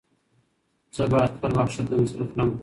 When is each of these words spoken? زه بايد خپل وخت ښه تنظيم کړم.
زه 0.95 1.03
بايد 1.11 1.31
خپل 1.37 1.51
وخت 1.57 1.71
ښه 1.75 1.83
تنظيم 1.87 2.27
کړم. 2.31 2.49